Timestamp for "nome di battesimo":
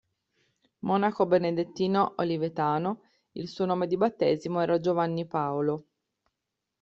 3.65-4.59